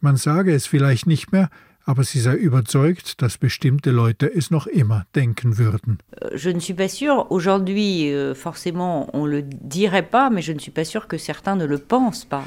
Man 0.00 0.16
sage 0.16 0.52
es 0.52 0.66
vielleicht 0.66 1.06
nicht 1.06 1.32
mehr, 1.32 1.48
aber 1.84 2.04
sie 2.04 2.20
sei 2.20 2.34
überzeugt, 2.34 3.22
dass 3.22 3.38
bestimmte 3.38 3.90
Leute 3.90 4.32
es 4.32 4.50
noch 4.50 4.66
immer 4.66 5.06
denken 5.14 5.58
würden. 5.58 5.98
Euh, 6.22 6.30
je 6.34 6.50
ne 6.50 6.60
suis 6.60 6.74
pas 6.74 6.88
sûre, 6.88 7.30
aujourd'hui 7.30 8.12
euh, 8.12 8.34
forcément 8.34 9.08
on 9.12 9.26
le 9.26 9.42
dirait 9.42 10.08
pas, 10.08 10.30
mais 10.30 10.42
je 10.42 10.52
ne 10.52 10.58
suis 10.58 10.70
pas 10.70 10.84
sûre 10.84 11.08
que 11.08 11.18
certains 11.18 11.56
ne 11.56 11.64
le 11.64 11.78
pensent 11.78 12.24
pas. 12.24 12.44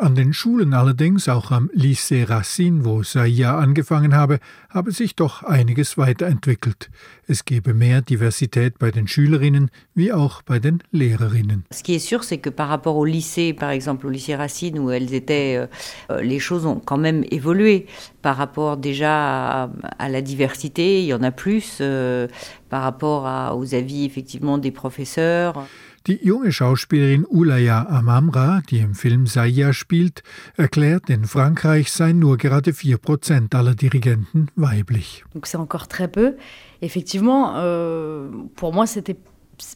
An 0.00 0.14
den 0.14 0.32
Schulen 0.32 0.74
allerdings, 0.74 1.28
auch 1.28 1.50
am 1.50 1.70
Lycée 1.74 2.22
Racine, 2.22 2.84
wo 2.84 3.02
Saya 3.02 3.58
angefangen 3.58 4.14
habe, 4.14 4.38
habe 4.70 4.92
sich 4.92 5.16
doch 5.16 5.42
einiges 5.42 5.98
weiterentwickelt. 5.98 6.88
Es 7.26 7.44
gebe 7.44 7.74
mehr 7.74 8.00
Diversität 8.00 8.78
bei 8.78 8.92
den 8.92 9.08
Schülerinnen 9.08 9.72
wie 9.96 10.12
auch 10.12 10.42
bei 10.42 10.60
den 10.60 10.84
Lehrerinnen. 10.92 11.64
Ce 11.72 11.82
qui 11.82 11.96
est 11.96 11.98
sûr, 11.98 12.22
c'est 12.22 12.38
que 12.38 12.48
par 12.48 12.68
rapport 12.68 12.96
au 12.96 13.04
lycée, 13.04 13.52
par 13.52 13.70
exemple 13.70 14.06
au 14.06 14.10
lycée 14.10 14.36
Racine, 14.36 14.78
où 14.78 14.92
elles 14.92 15.14
étaient, 15.14 15.56
euh, 15.56 15.66
euh 16.12 16.22
les 16.22 16.38
choses 16.38 16.64
ont 16.64 16.78
quand 16.78 16.98
même 16.98 17.24
évolué 17.32 17.86
par 18.22 18.36
rapport 18.36 18.76
déjà 18.76 19.64
à, 19.64 19.70
à 19.98 20.08
la 20.08 20.22
diversité, 20.22 21.02
il 21.02 21.06
y 21.06 21.14
en 21.14 21.24
a 21.24 21.32
plus, 21.32 21.78
euh, 21.80 22.28
par 22.68 22.82
rapport 22.82 23.26
à, 23.26 23.56
aux 23.56 23.74
avis 23.74 24.04
effectivement 24.04 24.58
des 24.58 24.70
professeurs. 24.70 25.66
Die 26.08 26.18
junge 26.24 26.52
Schauspielerin 26.52 27.26
Ulaya 27.28 27.86
Amamra, 27.86 28.62
die 28.70 28.78
im 28.78 28.94
Film 28.94 29.26
Saya 29.26 29.74
spielt, 29.74 30.22
erklärt, 30.56 31.10
in 31.10 31.26
Frankreich 31.26 31.92
seien 31.92 32.18
nur 32.18 32.38
gerade 32.38 32.70
4% 32.70 33.54
aller 33.54 33.74
Dirigenten 33.74 34.48
weiblich. 34.56 35.22
C'est 35.44 35.58
encore 35.58 35.86
très 35.86 36.08
peu. 36.08 36.36
Effectivement, 36.80 37.56
euh, 37.56 38.30
pour 38.56 38.72
moi, 38.72 38.86
c'était 38.86 39.18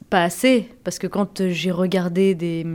pas 0.09 0.23
assez, 0.23 0.71
parce 0.85 0.99
que 0.99 1.07
quand 1.07 1.51
j'ai 1.51 1.71
regardé 1.71 2.35
des 2.35 2.67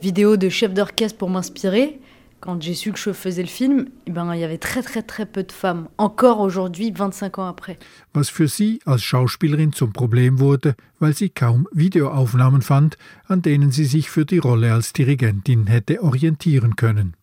vidéos 0.00 0.38
de 0.38 0.48
chefs 0.48 0.72
d'orchestre 0.72 1.18
pour 1.18 1.28
m'inspirer, 1.28 2.00
quand 2.44 2.62
j'ai 2.62 2.74
su 2.74 2.92
que 2.92 2.98
je 2.98 3.14
faisais 3.14 3.40
le 3.40 3.48
film, 3.48 3.86
eh 4.06 4.10
ben, 4.10 4.34
il 4.34 4.40
y 4.40 4.44
avait 4.44 4.58
très 4.58 4.82
très 4.82 5.02
très 5.02 5.24
peu 5.24 5.44
de 5.44 5.50
femmes, 5.50 5.88
encore 5.96 6.40
aujourd'hui, 6.40 6.92
25 6.94 7.38
ans 7.38 7.48
après. 7.48 7.78
Was 8.12 8.28
für 8.28 8.48
sie 8.48 8.80
als 8.84 9.02
Schauspielerin 9.02 9.72
zum 9.72 9.94
Problem 9.94 10.38
wurde, 10.38 10.74
weil 11.00 11.16
sie 11.16 11.30
kaum 11.30 11.66
Videoaufnahmen 11.72 12.60
fand, 12.60 12.98
an 13.28 13.40
denen 13.40 13.72
sie 13.72 13.86
sich 13.86 14.10
für 14.10 14.26
die 14.26 14.36
Rolle 14.36 14.74
als 14.74 14.92
Dirigentin 14.92 15.68
hätte 15.68 16.02
orientieren 16.02 16.76
können. 16.76 17.16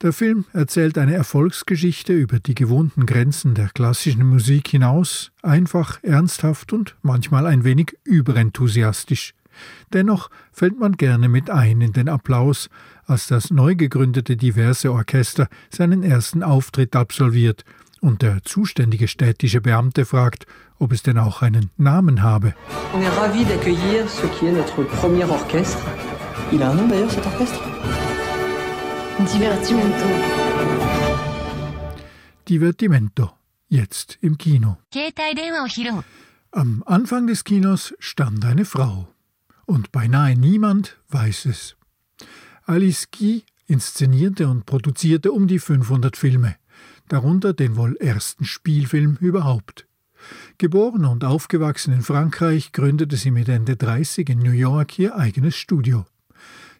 Der 0.00 0.14
Film 0.14 0.46
erzählt 0.54 0.96
eine 0.96 1.14
Erfolgsgeschichte 1.14 2.14
über 2.14 2.38
die 2.38 2.54
gewohnten 2.54 3.04
Grenzen 3.04 3.54
der 3.54 3.68
klassischen 3.68 4.26
Musik 4.26 4.68
hinaus, 4.68 5.30
einfach, 5.42 6.02
ernsthaft 6.02 6.72
und 6.72 6.96
manchmal 7.02 7.46
ein 7.46 7.64
wenig 7.64 7.98
überenthusiastisch. 8.04 9.34
Dennoch 9.92 10.30
fällt 10.52 10.78
man 10.78 10.92
gerne 10.92 11.28
mit 11.28 11.50
ein 11.50 11.80
in 11.80 11.92
den 11.92 12.08
Applaus, 12.08 12.68
als 13.06 13.26
das 13.26 13.50
neu 13.50 13.74
gegründete 13.74 14.36
diverse 14.36 14.92
Orchester 14.92 15.48
seinen 15.70 16.02
ersten 16.02 16.42
Auftritt 16.42 16.96
absolviert 16.96 17.64
und 18.00 18.22
der 18.22 18.42
zuständige 18.44 19.08
städtische 19.08 19.60
Beamte 19.60 20.04
fragt, 20.04 20.46
ob 20.78 20.92
es 20.92 21.02
denn 21.02 21.18
auch 21.18 21.42
einen 21.42 21.70
Namen 21.76 22.22
habe. 22.22 22.54
On 22.94 23.00
est 23.00 23.16
ravi 23.16 23.44
d'accueillir 23.44 24.08
ce 24.08 24.26
qui 24.38 24.46
est 24.46 24.52
notre 24.52 24.84
premier 24.84 25.24
orchestre. 25.24 25.82
Il 26.52 26.62
a 26.62 26.70
un 26.70 26.74
nom 26.74 26.88
d'ailleurs 26.88 27.10
cet 27.10 27.26
orchestre 27.26 27.60
Divertimento. 29.18 30.06
Divertimento, 32.48 33.30
jetzt 33.68 34.18
im 34.20 34.36
Kino. 34.36 34.76
Am 36.52 36.82
Anfang 36.86 37.26
des 37.26 37.42
Kinos 37.42 37.94
stand 37.98 38.44
eine 38.44 38.64
Frau. 38.64 39.08
Und 39.64 39.90
beinahe 39.90 40.36
niemand 40.36 40.98
weiß 41.08 41.46
es. 41.46 41.75
Alice 42.68 43.12
Guy 43.12 43.44
inszenierte 43.68 44.48
und 44.48 44.66
produzierte 44.66 45.30
um 45.30 45.46
die 45.46 45.60
500 45.60 46.16
Filme, 46.16 46.56
darunter 47.06 47.52
den 47.52 47.76
wohl 47.76 47.96
ersten 47.98 48.44
Spielfilm 48.44 49.16
überhaupt. 49.20 49.86
Geboren 50.58 51.04
und 51.04 51.22
aufgewachsen 51.22 51.94
in 51.94 52.02
Frankreich, 52.02 52.72
gründete 52.72 53.16
sie 53.16 53.30
mit 53.30 53.48
Ende 53.48 53.76
30 53.76 54.28
in 54.30 54.40
New 54.40 54.50
York 54.50 54.98
ihr 54.98 55.14
eigenes 55.14 55.54
Studio. 55.54 56.06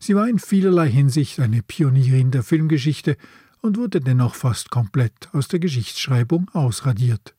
Sie 0.00 0.16
war 0.16 0.28
in 0.28 0.40
vielerlei 0.40 0.90
Hinsicht 0.90 1.38
eine 1.38 1.62
Pionierin 1.62 2.32
der 2.32 2.42
Filmgeschichte 2.42 3.16
und 3.60 3.76
wurde 3.76 4.00
dennoch 4.00 4.34
fast 4.34 4.70
komplett 4.70 5.28
aus 5.32 5.46
der 5.46 5.60
Geschichtsschreibung 5.60 6.50
ausradiert. 6.52 7.36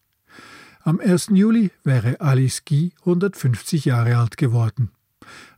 Am 0.84 1.02
1. 1.02 1.32
Juli 1.34 1.71
wäre 1.84 2.21
Alice 2.21 2.63
Guy 2.63 2.93
150 3.02 3.84
Jahre 3.84 4.17
alt 4.17 4.38
geworden. 4.38 4.91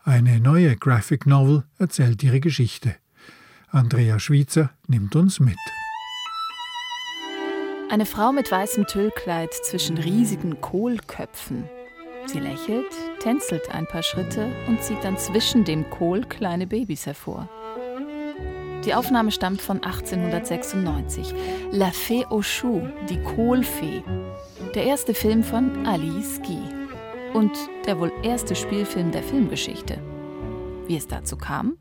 Eine 0.03 0.39
neue 0.39 0.75
Graphic 0.75 1.25
Novel 1.25 1.63
erzählt 1.77 2.23
ihre 2.23 2.39
Geschichte. 2.39 2.95
Andrea 3.71 4.19
Schwitzer 4.19 4.71
nimmt 4.87 5.15
uns 5.15 5.39
mit. 5.39 5.57
Eine 7.89 8.05
Frau 8.05 8.31
mit 8.31 8.51
weißem 8.51 8.87
Tüllkleid 8.87 9.53
zwischen 9.53 9.97
riesigen 9.97 10.61
Kohlköpfen. 10.61 11.63
Sie 12.25 12.39
lächelt, 12.39 12.91
tänzelt 13.19 13.69
ein 13.73 13.87
paar 13.87 14.03
Schritte 14.03 14.51
und 14.67 14.83
zieht 14.83 15.03
dann 15.03 15.17
zwischen 15.17 15.65
dem 15.65 15.89
Kohl 15.89 16.21
kleine 16.21 16.67
Babys 16.67 17.05
hervor. 17.05 17.49
Die 18.85 18.93
Aufnahme 18.93 19.31
stammt 19.31 19.61
von 19.61 19.83
1896. 19.83 21.33
La 21.71 21.89
Fée 21.89 22.25
aux 22.29 22.41
Choux, 22.43 22.87
die 23.09 23.21
Kohlfee. 23.21 24.03
Der 24.75 24.85
erste 24.85 25.13
Film 25.13 25.43
von 25.43 25.85
Alice 25.85 26.39
Guy 26.41 26.78
und 27.33 27.51
der 27.85 27.99
wohl 27.99 28.11
erste 28.23 28.55
Spielfilm 28.55 29.11
der 29.11 29.23
Filmgeschichte. 29.23 30.01
Wie 30.87 30.97
es 30.97 31.07
dazu 31.07 31.37
kam? 31.37 31.77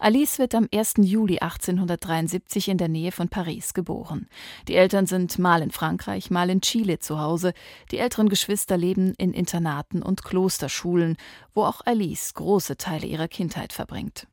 Alice 0.00 0.38
wird 0.38 0.54
am 0.54 0.68
1. 0.72 0.94
Juli 0.98 1.40
1873 1.40 2.68
in 2.68 2.78
der 2.78 2.88
Nähe 2.88 3.12
von 3.12 3.28
Paris 3.28 3.74
geboren. 3.74 4.28
Die 4.66 4.74
Eltern 4.74 5.06
sind 5.06 5.38
mal 5.38 5.60
in 5.60 5.70
Frankreich, 5.70 6.30
mal 6.30 6.48
in 6.48 6.62
Chile 6.62 6.98
zu 7.00 7.20
Hause. 7.20 7.52
Die 7.90 7.98
älteren 7.98 8.28
Geschwister 8.28 8.76
leben 8.76 9.14
in 9.18 9.32
Internaten 9.32 10.02
und 10.02 10.24
Klosterschulen, 10.24 11.16
wo 11.54 11.64
auch 11.64 11.82
Alice 11.84 12.32
große 12.34 12.76
Teile 12.76 13.06
ihrer 13.06 13.28
Kindheit 13.28 13.72
verbringt. 13.72 14.26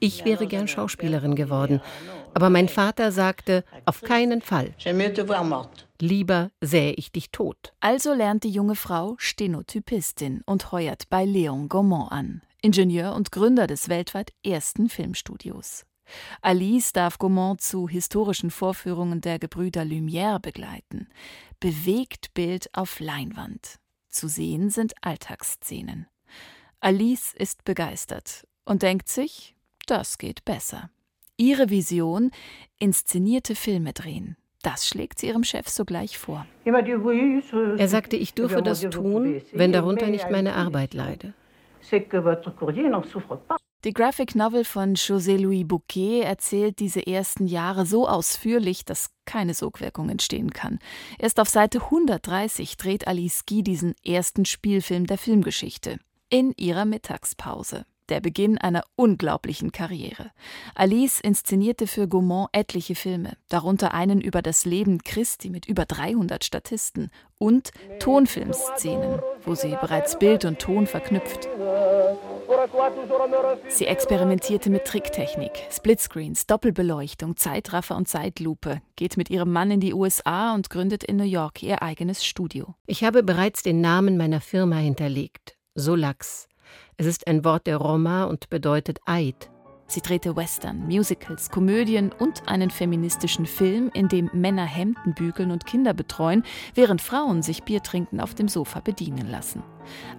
Ich 0.00 0.24
wäre 0.24 0.48
gern 0.48 0.66
Schauspielerin 0.66 1.36
geworden, 1.36 1.80
aber 2.34 2.50
mein 2.50 2.68
Vater 2.68 3.12
sagte, 3.12 3.64
auf 3.84 4.00
keinen 4.00 4.40
Fall. 4.40 4.74
Lieber 6.00 6.50
sähe 6.60 6.92
ich 6.94 7.12
dich 7.12 7.30
tot. 7.30 7.72
Also 7.80 8.12
lernt 8.14 8.44
die 8.44 8.50
junge 8.50 8.74
Frau 8.74 9.14
Stenotypistin 9.18 10.42
und 10.46 10.72
heuert 10.72 11.08
bei 11.10 11.24
Léon 11.24 11.68
Gaumont 11.68 12.10
an, 12.10 12.42
Ingenieur 12.60 13.14
und 13.14 13.32
Gründer 13.32 13.66
des 13.66 13.88
weltweit 13.88 14.32
ersten 14.44 14.88
Filmstudios. 14.88 15.84
Alice 16.40 16.92
darf 16.92 17.18
Gaumont 17.18 17.60
zu 17.60 17.88
historischen 17.88 18.50
Vorführungen 18.50 19.20
der 19.20 19.38
Gebrüder 19.38 19.82
Lumière 19.82 20.40
begleiten. 20.40 21.08
Bewegt 21.60 22.34
Bild 22.34 22.68
auf 22.72 23.00
Leinwand. 23.00 23.78
Zu 24.08 24.28
sehen 24.28 24.68
sind 24.68 24.94
Alltagsszenen. 25.00 26.06
Alice 26.80 27.32
ist 27.34 27.64
begeistert 27.64 28.46
und 28.64 28.82
denkt 28.82 29.08
sich, 29.08 29.54
das 29.86 30.18
geht 30.18 30.44
besser. 30.44 30.90
Ihre 31.42 31.70
Vision, 31.70 32.30
inszenierte 32.78 33.56
Filme 33.56 33.92
drehen. 33.92 34.36
Das 34.62 34.86
schlägt 34.86 35.18
sie 35.18 35.26
ihrem 35.26 35.42
Chef 35.42 35.68
sogleich 35.68 36.16
vor. 36.16 36.46
Er 36.64 37.88
sagte, 37.88 38.14
ich 38.14 38.34
dürfe 38.34 38.62
das 38.62 38.82
tun, 38.82 39.42
wenn 39.50 39.72
darunter 39.72 40.06
nicht 40.06 40.30
meine 40.30 40.54
Arbeit 40.54 40.94
leide. 40.94 41.34
Die 43.84 43.92
Graphic 43.92 44.36
Novel 44.36 44.64
von 44.64 44.94
José 44.94 45.36
Louis 45.36 45.66
Bouquet 45.66 46.20
erzählt 46.20 46.78
diese 46.78 47.04
ersten 47.04 47.48
Jahre 47.48 47.86
so 47.86 48.06
ausführlich, 48.06 48.84
dass 48.84 49.10
keine 49.24 49.54
Sogwirkung 49.54 50.10
entstehen 50.10 50.52
kann. 50.52 50.78
Erst 51.18 51.40
auf 51.40 51.48
Seite 51.48 51.82
130 51.82 52.76
dreht 52.76 53.08
Alice 53.08 53.46
Guy 53.46 53.64
diesen 53.64 53.96
ersten 54.06 54.44
Spielfilm 54.44 55.08
der 55.08 55.18
Filmgeschichte. 55.18 55.98
In 56.28 56.54
ihrer 56.56 56.84
Mittagspause 56.84 57.84
der 58.12 58.20
Beginn 58.20 58.58
einer 58.58 58.84
unglaublichen 58.94 59.72
Karriere. 59.72 60.32
Alice 60.74 61.18
inszenierte 61.18 61.86
für 61.86 62.06
Gaumont 62.06 62.50
etliche 62.52 62.94
Filme, 62.94 63.38
darunter 63.48 63.94
einen 63.94 64.20
über 64.20 64.42
das 64.42 64.66
Leben 64.66 65.02
Christi 65.02 65.48
mit 65.48 65.66
über 65.66 65.86
300 65.86 66.44
Statisten 66.44 67.10
und 67.38 67.70
Tonfilmszenen, 68.00 69.22
wo 69.46 69.54
sie 69.54 69.74
bereits 69.80 70.18
Bild 70.18 70.44
und 70.44 70.58
Ton 70.58 70.86
verknüpft. 70.86 71.48
Sie 73.68 73.86
experimentierte 73.86 74.68
mit 74.68 74.84
Tricktechnik, 74.84 75.52
Splitscreens, 75.70 76.46
Doppelbeleuchtung, 76.46 77.38
Zeitraffer 77.38 77.96
und 77.96 78.08
Zeitlupe, 78.08 78.82
geht 78.94 79.16
mit 79.16 79.30
ihrem 79.30 79.50
Mann 79.52 79.70
in 79.70 79.80
die 79.80 79.94
USA 79.94 80.54
und 80.54 80.68
gründet 80.68 81.02
in 81.02 81.16
New 81.16 81.24
York 81.24 81.62
ihr 81.62 81.82
eigenes 81.82 82.26
Studio. 82.26 82.74
Ich 82.86 83.04
habe 83.04 83.22
bereits 83.22 83.62
den 83.62 83.80
Namen 83.80 84.18
meiner 84.18 84.42
Firma 84.42 84.76
hinterlegt, 84.76 85.56
Solax. 85.74 86.46
Es 86.96 87.06
ist 87.06 87.26
ein 87.26 87.44
Wort 87.44 87.66
der 87.66 87.78
Roma 87.78 88.24
und 88.24 88.50
bedeutet 88.50 89.00
Eid. 89.06 89.50
Sie 89.86 90.00
drehte 90.00 90.36
Western, 90.36 90.86
Musicals, 90.86 91.50
Komödien 91.50 92.12
und 92.12 92.48
einen 92.48 92.70
feministischen 92.70 93.44
Film, 93.44 93.90
in 93.92 94.08
dem 94.08 94.30
Männer 94.32 94.64
Hemden 94.64 95.12
bügeln 95.12 95.50
und 95.50 95.66
Kinder 95.66 95.92
betreuen, 95.92 96.44
während 96.74 97.02
Frauen 97.02 97.42
sich 97.42 97.62
Bier 97.64 97.82
trinken 97.82 98.20
auf 98.20 98.34
dem 98.34 98.48
Sofa 98.48 98.80
bedienen 98.80 99.30
lassen. 99.30 99.62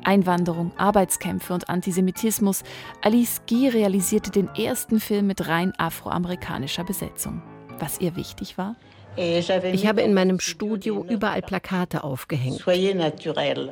Einwanderung, 0.04 0.72
Arbeitskämpfe 0.78 1.54
und 1.54 1.70
Antisemitismus. 1.70 2.64
Alice 3.02 3.42
Guy 3.50 3.70
realisierte 3.70 4.30
den 4.30 4.48
ersten 4.50 5.00
Film 5.00 5.26
mit 5.26 5.48
rein 5.48 5.74
afroamerikanischer 5.78 6.84
Besetzung. 6.84 7.42
was 7.80 8.00
ihr 8.00 8.16
wichtig 8.16 8.58
war? 8.58 8.76
Ich 9.16 9.88
habe 9.88 10.02
in 10.02 10.14
meinem 10.14 10.40
Studio 10.40 11.06
überall 11.08 11.42
Plakate 11.42 12.04
aufgehängt. 12.04 12.64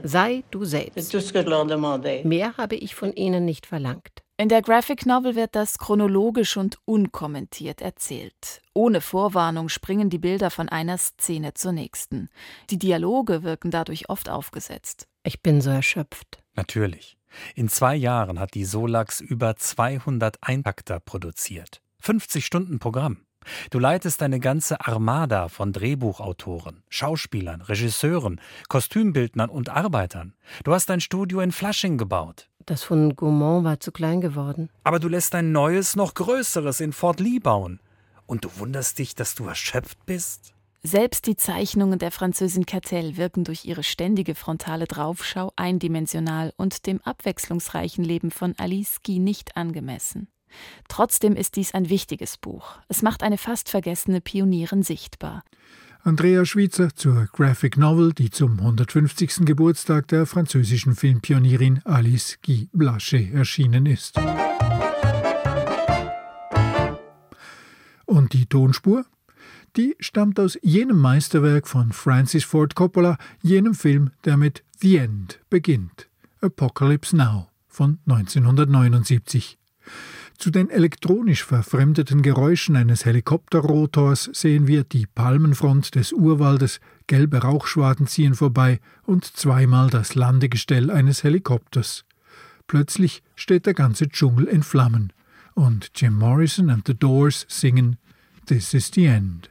Sei 0.03 0.43
du 0.51 0.65
selbst. 0.65 1.13
Mehr 2.23 2.57
habe 2.57 2.75
ich 2.75 2.95
von 2.95 3.13
ihnen 3.13 3.45
nicht 3.45 3.65
verlangt. 3.65 4.23
In 4.37 4.49
der 4.49 4.63
Graphic 4.63 5.05
Novel 5.05 5.35
wird 5.35 5.55
das 5.55 5.77
chronologisch 5.77 6.57
und 6.57 6.79
unkommentiert 6.85 7.79
erzählt. 7.81 8.61
Ohne 8.73 8.99
Vorwarnung 8.99 9.69
springen 9.69 10.09
die 10.09 10.17
Bilder 10.17 10.49
von 10.49 10.67
einer 10.67 10.97
Szene 10.97 11.53
zur 11.53 11.73
nächsten. 11.73 12.29
Die 12.71 12.79
Dialoge 12.79 13.43
wirken 13.43 13.69
dadurch 13.69 14.09
oft 14.09 14.29
aufgesetzt. 14.29 15.07
Ich 15.23 15.43
bin 15.43 15.61
so 15.61 15.69
erschöpft. 15.69 16.43
Natürlich. 16.55 17.17
In 17.53 17.69
zwei 17.69 17.95
Jahren 17.95 18.39
hat 18.39 18.55
die 18.55 18.65
Solax 18.65 19.21
über 19.21 19.55
200 19.55 20.37
Eintakter 20.41 20.99
produziert. 20.99 21.81
50 21.99 22.43
Stunden 22.43 22.79
Programm. 22.79 23.19
Du 23.69 23.79
leitest 23.79 24.21
eine 24.21 24.39
ganze 24.39 24.85
Armada 24.85 25.47
von 25.47 25.73
Drehbuchautoren, 25.73 26.83
Schauspielern, 26.89 27.61
Regisseuren, 27.61 28.39
Kostümbildnern 28.69 29.49
und 29.49 29.69
Arbeitern. 29.69 30.33
Du 30.63 30.73
hast 30.73 30.91
ein 30.91 31.01
Studio 31.01 31.41
in 31.41 31.51
Flushing 31.51 31.97
gebaut. 31.97 32.49
Das 32.65 32.83
von 32.83 33.15
Gaumont 33.15 33.63
war 33.63 33.79
zu 33.79 33.91
klein 33.91 34.21
geworden. 34.21 34.69
Aber 34.83 34.99
du 34.99 35.07
lässt 35.07 35.33
ein 35.35 35.51
neues, 35.51 35.95
noch 35.95 36.13
größeres 36.13 36.79
in 36.79 36.93
Fort 36.93 37.19
Lee 37.19 37.39
bauen. 37.39 37.79
Und 38.27 38.45
du 38.45 38.49
wunderst 38.57 38.99
dich, 38.99 39.15
dass 39.15 39.35
du 39.35 39.45
erschöpft 39.45 40.05
bist? 40.05 40.53
Selbst 40.83 41.27
die 41.27 41.35
Zeichnungen 41.35 41.99
der 41.99 42.11
Französin 42.11 42.65
Cartel 42.65 43.15
wirken 43.15 43.43
durch 43.43 43.65
ihre 43.65 43.83
ständige 43.83 44.33
frontale 44.33 44.85
Draufschau 44.85 45.51
eindimensional 45.55 46.53
und 46.57 46.87
dem 46.87 47.01
abwechslungsreichen 47.01 48.03
Leben 48.03 48.31
von 48.31 48.55
Alice 48.57 48.97
Guy 49.03 49.19
nicht 49.19 49.57
angemessen. 49.57 50.27
Trotzdem 50.87 51.35
ist 51.35 51.55
dies 51.55 51.73
ein 51.73 51.89
wichtiges 51.89 52.37
Buch. 52.37 52.79
Es 52.87 53.01
macht 53.01 53.23
eine 53.23 53.37
fast 53.37 53.69
vergessene 53.69 54.21
Pionierin 54.21 54.83
sichtbar. 54.83 55.43
Andrea 56.03 56.45
Schwitzer 56.45 56.95
zur 56.95 57.27
Graphic 57.31 57.77
Novel, 57.77 58.11
die 58.11 58.31
zum 58.31 58.59
150. 58.59 59.45
Geburtstag 59.45 60.07
der 60.07 60.25
französischen 60.25 60.95
Filmpionierin 60.95 61.79
Alice 61.85 62.39
Guy 62.43 62.69
Blaché 62.73 63.31
erschienen 63.31 63.85
ist. 63.85 64.19
Und 68.05 68.33
die 68.33 68.47
Tonspur? 68.47 69.05
Die 69.77 69.95
stammt 69.99 70.39
aus 70.39 70.57
jenem 70.63 70.97
Meisterwerk 70.97 71.67
von 71.67 71.91
Francis 71.93 72.43
Ford 72.43 72.75
Coppola, 72.75 73.17
jenem 73.41 73.75
Film, 73.75 74.09
der 74.25 74.37
mit 74.37 74.63
The 74.79 74.97
End 74.97 75.39
beginnt. 75.49 76.09
Apocalypse 76.41 77.15
Now 77.15 77.47
von 77.67 77.99
1979. 78.07 79.60
Zu 80.37 80.49
den 80.49 80.69
elektronisch 80.69 81.43
verfremdeten 81.43 82.23
Geräuschen 82.23 82.75
eines 82.75 83.05
Helikopterrotors 83.05 84.29
sehen 84.33 84.65
wir 84.65 84.83
die 84.83 85.05
Palmenfront 85.05 85.93
des 85.93 86.13
Urwaldes, 86.13 86.79
gelbe 87.05 87.43
Rauchschwaden 87.43 88.07
ziehen 88.07 88.33
vorbei 88.33 88.79
und 89.03 89.25
zweimal 89.25 89.89
das 89.89 90.15
Landegestell 90.15 90.89
eines 90.89 91.23
Helikopters. 91.23 92.05
Plötzlich 92.65 93.21
steht 93.35 93.65
der 93.65 93.75
ganze 93.75 94.09
Dschungel 94.09 94.45
in 94.45 94.63
Flammen 94.63 95.13
und 95.53 95.91
Jim 95.95 96.17
Morrison 96.17 96.69
and 96.69 96.87
the 96.87 96.95
Doors 96.95 97.45
singen 97.47 97.97
This 98.47 98.73
is 98.73 98.89
the 98.93 99.05
End. 99.05 99.50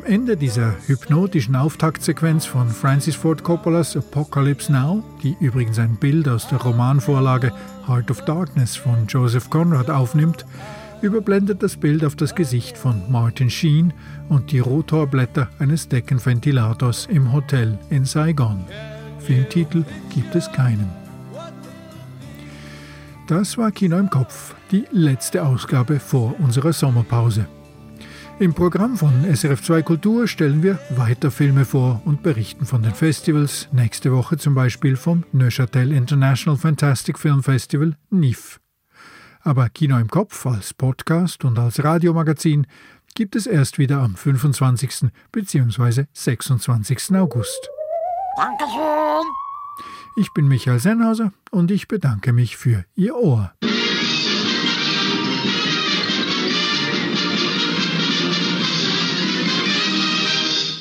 Am 0.00 0.06
Ende 0.06 0.34
dieser 0.34 0.76
hypnotischen 0.86 1.54
Auftaktsequenz 1.54 2.46
von 2.46 2.70
Francis 2.70 3.16
Ford 3.16 3.44
Coppolas 3.44 3.94
Apocalypse 3.98 4.72
Now, 4.72 5.04
die 5.22 5.36
übrigens 5.40 5.78
ein 5.78 5.96
Bild 5.96 6.26
aus 6.26 6.48
der 6.48 6.58
Romanvorlage 6.58 7.52
Heart 7.86 8.10
of 8.10 8.24
Darkness 8.24 8.76
von 8.76 9.06
Joseph 9.08 9.50
Conrad 9.50 9.90
aufnimmt, 9.90 10.46
überblendet 11.02 11.62
das 11.62 11.76
Bild 11.76 12.02
auf 12.02 12.16
das 12.16 12.34
Gesicht 12.34 12.78
von 12.78 13.12
Martin 13.12 13.50
Sheen 13.50 13.92
und 14.30 14.52
die 14.52 14.60
Rotorblätter 14.60 15.50
eines 15.58 15.86
Deckenventilators 15.86 17.04
im 17.04 17.30
Hotel 17.30 17.78
in 17.90 18.06
Saigon. 18.06 18.64
Filmtitel 19.18 19.84
gibt 20.08 20.34
es 20.34 20.50
keinen. 20.50 20.90
Das 23.26 23.58
war 23.58 23.70
Kino 23.70 23.98
im 23.98 24.08
Kopf, 24.08 24.54
die 24.70 24.86
letzte 24.92 25.44
Ausgabe 25.44 26.00
vor 26.00 26.40
unserer 26.40 26.72
Sommerpause. 26.72 27.46
Im 28.40 28.54
Programm 28.54 28.96
von 28.96 29.26
SRF2 29.26 29.82
Kultur 29.82 30.26
stellen 30.26 30.62
wir 30.62 30.78
weiter 30.96 31.30
Filme 31.30 31.66
vor 31.66 32.00
und 32.06 32.22
berichten 32.22 32.64
von 32.64 32.82
den 32.82 32.94
Festivals, 32.94 33.68
nächste 33.70 34.12
Woche 34.12 34.38
zum 34.38 34.54
Beispiel 34.54 34.96
vom 34.96 35.24
Neuchâtel 35.32 35.92
International 35.92 36.58
Fantastic 36.58 37.18
Film 37.18 37.42
Festival 37.42 37.98
NIF. 38.08 38.58
Aber 39.42 39.68
Kino 39.68 39.98
im 39.98 40.08
Kopf 40.08 40.46
als 40.46 40.72
Podcast 40.72 41.44
und 41.44 41.58
als 41.58 41.84
Radiomagazin 41.84 42.66
gibt 43.14 43.36
es 43.36 43.46
erst 43.46 43.78
wieder 43.78 43.98
am 43.98 44.16
25. 44.16 45.10
bzw. 45.32 46.06
26. 46.14 47.16
August. 47.16 47.68
Dankeschön! 48.38 49.26
Ich 50.16 50.32
bin 50.32 50.48
Michael 50.48 50.80
Sennhauser 50.80 51.30
und 51.50 51.70
ich 51.70 51.88
bedanke 51.88 52.32
mich 52.32 52.56
für 52.56 52.86
Ihr 52.94 53.16
Ohr. 53.16 53.52